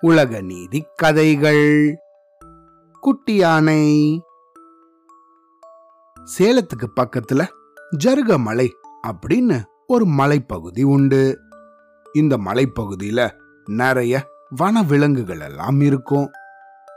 [0.00, 1.96] உலக நீதி கதைகள்.
[3.00, 4.22] குட்டி யானை
[6.38, 7.46] சேலத்துக்கு பக்கத்துல
[8.04, 8.74] ஜருக மலை
[9.08, 11.38] அப்படின்னு ஒரு மலைப்பகுதி உண்டு.
[12.12, 13.30] இந்த மலைப்பகுதியில
[13.64, 16.30] நிறைய வன விலங்குகள் எல்லாம் இருக்கும்.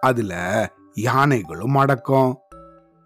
[0.00, 0.34] அதுல
[0.94, 2.40] யானைகளும் அடக்கம்.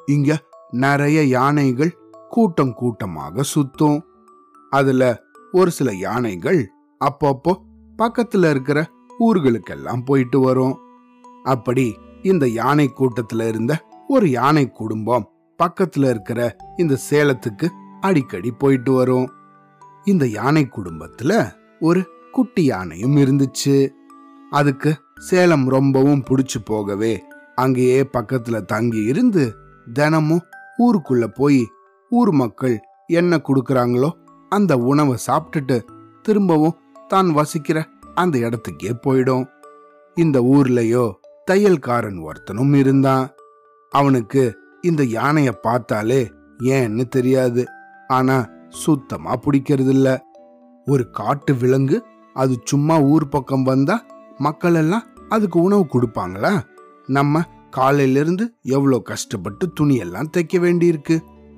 [0.06, 0.38] இங்க
[0.70, 1.98] நிறைய யானைகள்
[2.28, 4.00] கூட்டம் கூட்டமாக சுத்தும்.
[4.70, 5.22] அதுல
[5.52, 6.70] ஒரு சில யானைகள்
[7.04, 7.52] அப்பப்போ
[7.98, 8.90] பக்கத்துல இருக்கிற
[9.20, 10.76] ஊர்களுக்கெல்லாம் போயிட்டு வரும்.
[11.44, 13.72] அப்படி இந்த யானை கூட்டத்துல இருந்த
[14.08, 15.28] ஒரு யானை குடும்பம்
[15.58, 17.68] பக்கத்துல இருக்கிற இந்த சேலத்துக்கு
[18.00, 19.28] அடிக்கடி போயிட்டு வரும்.
[20.04, 21.32] இந்த யானை குடும்பத்துல
[21.80, 23.92] ஒரு குட்டி யானையும் இருந்துச்சு.
[24.50, 27.22] அதுக்கு சேலம் ரொம்பவும் பிடிச்சு போகவே
[27.54, 29.54] அங்கேயே பக்கத்துல தங்கி இருந்து
[29.92, 30.44] தினமும்
[30.78, 31.66] ஊருக்குள்ள போய்
[32.10, 34.10] ஊர் மக்கள் என்ன கொடுக்கறாங்களோ
[34.48, 35.76] அந்த உணவை சாப்பிட்டுட்டு
[36.22, 36.78] திரும்பவும்
[37.12, 37.78] தான் வசிக்கிற
[38.14, 39.44] அந்த இடத்துக்கே போயிடும்.
[40.16, 41.04] இந்த ஊர்லயோ
[41.50, 43.26] தையல்காரன் ஒருத்தனும் இருந்தான்.
[43.92, 44.42] அவனுக்கு
[44.82, 46.20] இந்த யானைய பார்த்தாலே
[46.74, 47.62] ஏன்னு தெரியாது.
[48.08, 48.36] ஆனா
[48.82, 50.08] சுத்தமா பிடிக்கிறது இல்ல
[50.86, 51.98] ஒரு காட்டு விலங்கு
[52.36, 53.96] அது சும்மா ஊர் பக்கம் வந்தா
[54.38, 56.52] மக்கள் எல்லாம் அதுக்கு உணவு கொடுப்பாங்களா?
[57.08, 58.44] நம்ம காலையில இருந்து
[58.76, 61.16] எவ்வளோ கஷ்டப்பட்டு துணியெல்லாம் தைக்க வேண்டியிருக்கு?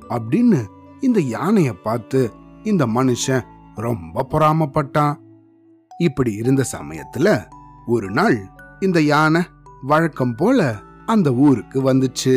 [0.09, 0.61] அப்படின்னு
[1.01, 2.21] இந்த யானையை பார்த்து
[2.63, 3.47] இந்த மனுஷன்
[3.77, 5.15] ரொம்ப பொறாமப்பட்டான்.
[6.03, 7.29] இப்படி இருந்த சமயத்துல
[7.87, 8.39] ஒரு நாள்
[8.81, 9.43] இந்த யானை
[9.83, 10.59] வழக்கம் போல
[11.07, 12.35] அந்த ஊருக்கு வந்துச்சு.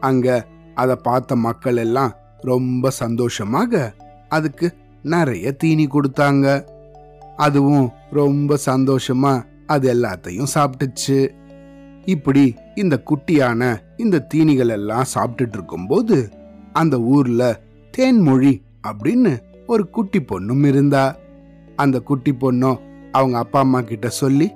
[0.00, 0.26] அங்க
[0.74, 3.94] அத பார்த்த மக்கள் எல்லாம் ரொம்ப சந்தோஷமாக
[4.28, 4.68] அதுக்கு
[5.02, 6.46] நிறைய தீனி கொடுத்தாங்க.
[7.36, 9.32] அதுவும் ரொம்ப சந்தோஷமா
[9.66, 11.18] அது எல்லாத்தையும் சாப்பிட்டுச்சு.
[12.04, 16.16] இப்படி இந்த குட்டியான இந்த தீனிகள் எல்லாம் சாப்பிட்டுட்டு இருக்கும்போது
[16.72, 17.42] அந்த ஊர்ல
[17.96, 18.52] தேன்மொழி
[18.88, 19.32] அப்படின்னு
[19.66, 21.04] ஒரு குட்டி பொண்ணும் இருந்தா.
[21.76, 22.80] அந்த குட்டி பொண்ணும்
[23.12, 24.50] அவங்க அப்பா அம்மா கிட்ட சொல்லி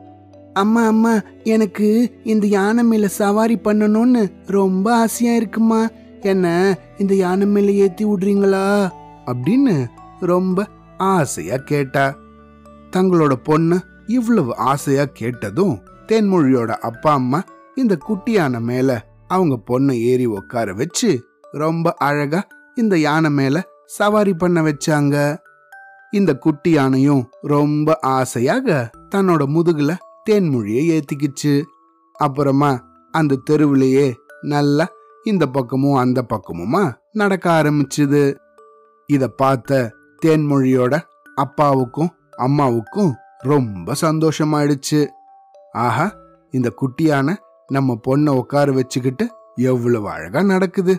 [0.52, 5.88] அம்மா அம்மா எனக்கு இந்த யானை மேல சவாரி பண்ணணும்னு ரொம்ப ஆசையா இருக்குமா?
[6.20, 8.90] என்ன இந்த யானை மேல ஏத்தி விடுறீங்களா?
[9.26, 9.86] அப்படின்னு
[10.20, 10.66] ரொம்ப
[10.98, 12.14] ஆசையா கேட்டா.
[12.96, 17.42] தங்களோட பொண்ணு இவ்வளவு ஆசையா கேட்டதும் தேன்மொழியோட அப்பா அம்மா
[17.74, 22.42] இந்த குட்டி யானை மேல அவங்க பொண்ணை ஏறி உட்கார வச்சு ரொம்ப அழகா
[22.74, 25.36] இந்த யானை மேல சவாரி பண்ண வச்சாங்க.
[26.10, 29.96] இந்த குட்டி யானையும் ரொம்ப ஆசையாக தன்னோட முதுகுல
[30.30, 31.64] தேன்மொழியை ஏத்திக்கிச்சு.
[32.12, 32.70] அப்புறமா
[33.14, 34.86] அந்த தெருவிலேயே நல்லா
[35.24, 36.82] இந்த பக்கமும் அந்த பக்கமுமா
[37.12, 38.22] நடக்க ஆரம்பிச்சுது.
[39.06, 39.94] இத பார்த்த
[40.26, 41.00] தேன்மொழியோட
[41.34, 45.06] அப்பாவுக்கும் அம்மாவுக்கும் ரொம்ப சந்தோஷமாயிடுச்சு.
[45.72, 46.06] ஆஹா
[46.50, 50.94] இந்த குட்டியான நம்ம பொண்ணை உட்கார வச்சுக்கிட்டு எவ்வளவு அழகா நடக்குது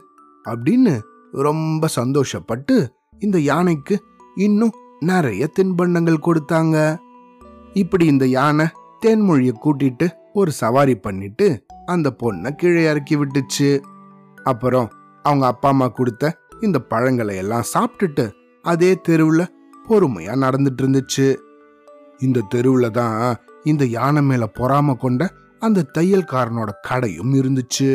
[0.49, 0.93] அப்படின்னு
[1.31, 2.75] ரொம்ப சந்தோஷப்பட்டு
[3.19, 3.95] இந்த யானைக்கு
[4.35, 6.77] இன்னும் நிறைய தின்பண்டங்கள் கொடுத்தாங்க.
[7.73, 8.65] இப்படி இந்த யானை
[9.05, 11.47] தேன்மொழியை கூட்டிட்டு ஒரு சவாரி பண்ணிட்டு
[11.85, 13.69] அந்த பொண்ணை கீழே இறக்கி விட்டுச்சு.
[14.43, 14.91] அப்புறம்
[15.25, 18.25] அவங்க அப்பா அம்மா கொடுத்த இந்த பழங்களை எல்லாம் சாப்பிட்டுட்டு
[18.65, 19.41] அதே தெருவுல
[19.89, 21.27] பொறுமையா நடந்துட்டு இருந்துச்சு.
[22.19, 25.29] இந்த தெருவுல தான் இந்த யானை மேல பொறாம கொண்ட
[25.59, 27.89] அந்த தையல்காரனோட கடையும் இருந்துச்சு.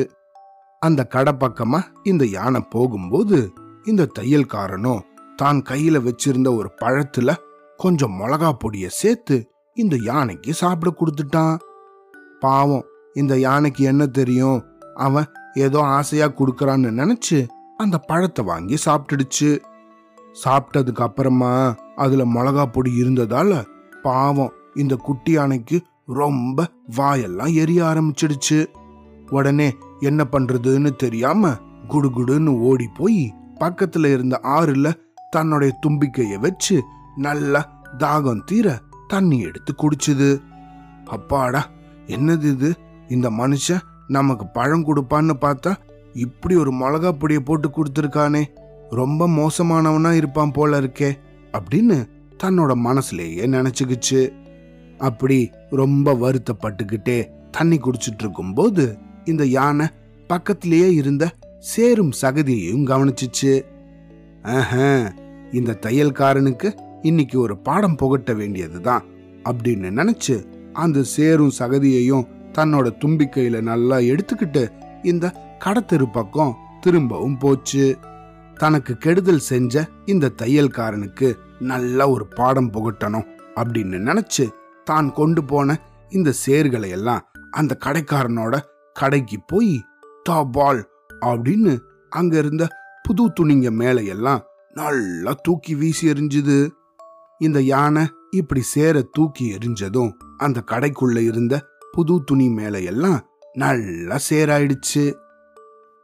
[0.83, 3.39] அந்த கடை பக்கமா இந்த யானை போகும்போது
[3.85, 5.03] இந்த தையல்காரனும்
[5.37, 7.31] தான் கையில வச்சிருந்த ஒரு பழத்துல
[7.77, 9.37] கொஞ்சம் மிளகா பொடியை சேர்த்து
[9.77, 11.57] இந்த யானைக்கு சாப்பிட கொடுத்துட்டான்.
[12.41, 14.61] பாவம் இந்த யானைக்கு என்ன தெரியும்?
[14.95, 17.39] அவன் ஏதோ ஆசையா கொடுக்கறான்னு நினைச்சு
[17.77, 19.51] அந்த பழத்தை வாங்கி சாப்பிட்டுடுச்சு.
[20.45, 21.53] சாப்பிட்டதுக்கு அப்புறமா
[21.97, 23.65] அதுல மிளகா பொடி இருந்ததால
[24.03, 25.77] பாவம் இந்த குட்டி யானைக்கு
[26.07, 28.59] ரொம்ப வாயெல்லாம் எரிய ஆரம்பிச்சிடுச்சு.
[29.31, 29.69] உடனே
[30.01, 31.53] என்ன பண்றதுன்னு தெரியாம
[31.89, 34.89] குடுகுடுன்னு ஓடி போய் பக்கத்துல இருந்த ஆறுல
[35.31, 36.83] தன்னுடைய தும்பிக்கையை வச்சு
[37.17, 38.79] நல்லா தாகம் தீர
[39.09, 40.43] தண்ணி எடுத்து குடிச்சுது.
[41.05, 41.69] அப்பாடா
[42.07, 42.75] என்னது இது?
[43.09, 45.77] இந்த மனுஷன் நமக்கு பழம் கொடுப்பான்னு பார்த்தா
[46.13, 48.45] இப்படி ஒரு மிளகா பொடியை போட்டு கொடுத்துருக்கானே.
[48.91, 51.19] ரொம்ப மோசமானவனா இருப்பான் போல இருக்கே
[51.53, 52.09] அப்படின்னு
[52.43, 54.29] தன்னோட மனசுலேயே நினச்சிக்கிச்சு.
[54.99, 59.87] அப்படி ரொம்ப வருத்தப்பட்டுக்கிட்டே தண்ணி குடிச்சிட்டு இருக்கும்போது இந்த யானை
[60.27, 63.65] பக்கத்திலேயே இருந்த சேரும் சகதியையும் கவனிச்சிச்சு.
[64.47, 64.73] ஆஹ
[65.53, 69.05] இந்த தையல்காரனுக்கு இன்னைக்கு ஒரு பாடம் புகட்ட வேண்டியதுதான்
[69.45, 74.69] அப்படின்னு நினைச்சு அந்த சேரும் சகதியையும் தன்னோட தும்பிக்கையில நல்லா எடுத்துக்கிட்டு
[75.03, 75.35] இந்த
[75.65, 77.97] கடத்தெரு பக்கம் திரும்பவும் போச்சு.
[78.55, 83.27] தனக்கு கெடுதல் செஞ்ச இந்த தையல்காரனுக்கு நல்ல ஒரு பாடம் புகட்டணும்
[83.57, 84.49] அப்படின்னு நினைச்சு
[84.85, 85.77] தான் கொண்டு போன
[86.09, 88.59] இந்த சேர்களை எல்லாம் அந்த கடைக்காரனோட
[88.93, 89.85] கடைக்கு போய்
[90.23, 90.85] தபால்
[91.27, 91.79] அப்படின்னு
[92.11, 92.69] அங்க இருந்த
[93.07, 94.43] புது துணிங்க மேலையெல்லாம் எல்லாம்
[94.75, 96.71] நல்லா தூக்கி வீசி எறிஞ்சுது
[97.39, 105.15] இந்த யானை இப்படி சேர தூக்கி எரிஞ்சதும் அந்த கடைக்குள்ள இருந்த புது துணி மேல எல்லாம் நல்லா சேராயிடுச்சு.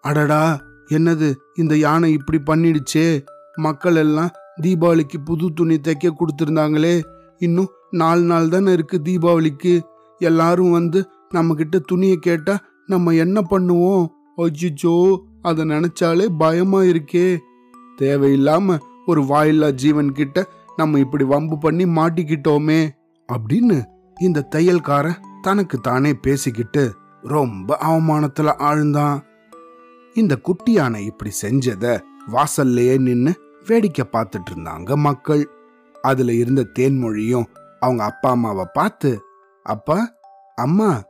[0.00, 1.34] அடடா என்னது?
[1.54, 3.24] இந்த யானை இப்படி பண்ணிடுச்சே.
[3.54, 4.30] மக்கள் எல்லாம்
[4.62, 7.02] தீபாவளிக்கு புது துணி தைக்க கொடுத்துருந்தாங்களே.
[7.38, 9.80] இன்னும் நாலு நாள் தானே இருக்கு தீபாவளிக்கு.
[10.18, 14.06] எல்லாரும் வந்து நம்ம கிட்ட துணியை கேட்டா நம்ம என்ன பண்ணுவோம்?
[14.36, 17.38] அஜிஜோ அதை நினைச்சாலே பயமா இருக்கே
[17.98, 20.46] தேவையில்லாம ஒரு வாயில்லா ஜீவன் கிட்ட
[20.76, 22.90] நம்ம இப்படி வம்பு பண்ணி மாட்டிக்கிட்டோமே.
[23.32, 23.84] அப்படின்னு
[24.20, 29.22] இந்த தையல்காரன் தனக்கு தானே பேசிக்கிட்டு ரொம்ப அவமானத்துல ஆழ்ந்தான்.
[30.14, 32.00] இந்த குட்டியானை இப்படி செஞ்சத
[32.32, 33.34] வாசல்லையே நின்னு
[33.66, 35.48] வேடிக்கை பார்த்துட்டு இருந்தாங்க மக்கள்.
[36.02, 37.44] அதுல இருந்த தேன்மொழியும்
[37.80, 39.20] அவங்க அப்பா அம்மாவை பார்த்து
[39.62, 40.14] அப்பா
[40.54, 41.02] அம்மா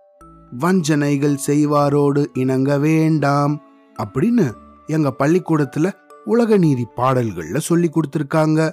[0.58, 3.54] வஞ்சனைகள் செய்வாரோடு இணங்க வேண்டாம்
[4.02, 4.52] அப்படின்னு
[4.86, 5.90] எங்க பள்ளிக்கூடத்துல
[6.24, 8.70] உலக நீதி பாடல்கள்ல சொல்லி கொடுத்துருக்காங்க.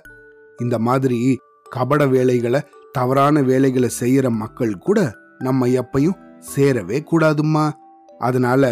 [0.58, 1.40] இந்த மாதிரி
[1.70, 2.62] கபட வேலைகளை
[2.92, 6.20] தவறான வேலைகளை செய்யற மக்கள் கூட நம்ம எப்பையும்
[6.56, 7.72] சேரவே கூடாதும்மா.
[8.18, 8.64] அதனால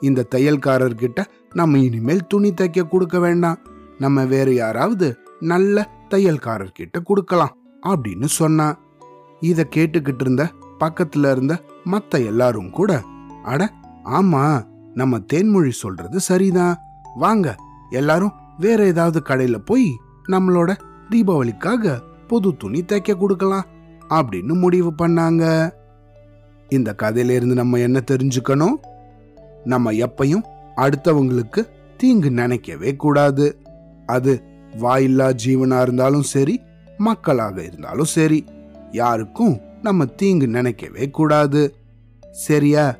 [0.00, 3.58] இந்த தையல்காரர்கிட்ட நம்ம இனிமேல் துணி தைக்க கொடுக்க வேண்டாம்.
[3.98, 8.78] நம்ம வேற யாராவது நல்ல தையல்காரர்கிட்ட கொடுக்கலாம் அப்படின்னு சொன்னா
[9.40, 10.50] இத கேட்டுக்கிட்டு இருந்த
[10.80, 11.54] பக்கத்துல இருந்த
[11.90, 13.02] மத்த எல்லாரும் கூட
[13.42, 13.72] அட
[14.04, 16.76] ஆமா நம்ம தேன்மொழி சொல்றது சரிதான்.
[17.14, 17.56] வாங்க
[17.90, 19.88] எல்லாரும் வேற ஏதாவது கடையில போய்
[20.28, 20.76] நம்மளோட
[21.10, 23.66] தீபாவளிக்காக புது துணி தைக்க கொடுக்கலாம்
[24.08, 25.72] அப்படின்னு முடிவு பண்ணாங்க.
[26.68, 28.76] இந்த கதையில இருந்து நம்ம என்ன தெரிஞ்சுக்கணும்?
[29.64, 30.44] நம்ம எப்பையும்
[30.76, 31.62] அடுத்தவங்களுக்கு
[31.96, 33.58] தீங்கு நினைக்கவே கூடாது.
[34.06, 34.42] அது
[34.78, 36.60] வாயில்லா ஜீவனா இருந்தாலும் சரி
[36.96, 38.44] மக்களாக இருந்தாலும் சரி
[38.92, 41.74] யாருக்கும் நம்ம தீங்கு நினைக்கவே கூடாது.
[42.30, 42.96] சரியா?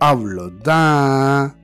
[0.00, 1.57] அவ்வளோதான்.